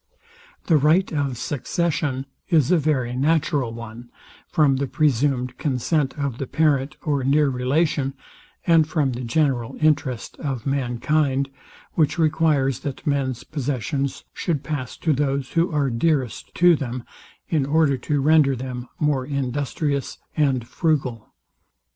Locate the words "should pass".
14.33-14.97